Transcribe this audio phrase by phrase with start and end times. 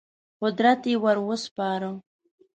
[0.41, 1.89] قدرت یې ور وسپاره.